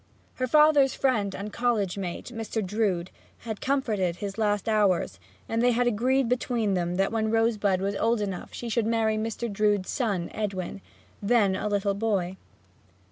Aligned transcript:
Her 0.37 0.47
father's 0.47 0.95
friend 0.95 1.35
and 1.35 1.53
college 1.53 1.95
mate, 1.95 2.31
a 2.31 2.33
Mr. 2.33 2.65
Drood, 2.65 3.11
had 3.41 3.61
comforted 3.61 4.15
his 4.15 4.39
last 4.39 4.67
hours, 4.67 5.19
and 5.47 5.61
they 5.61 5.73
had 5.73 5.85
agreed 5.85 6.27
between 6.27 6.73
them 6.73 6.95
that 6.95 7.11
when 7.11 7.29
Rosebud 7.29 7.79
was 7.81 7.95
old 7.95 8.19
enough 8.19 8.51
she 8.51 8.67
should 8.67 8.87
marry 8.87 9.15
Mr. 9.17 9.47
Drood's 9.47 9.91
son 9.91 10.31
Edwin, 10.33 10.81
then 11.21 11.55
a 11.55 11.67
little 11.69 11.93
boy. 11.93 12.37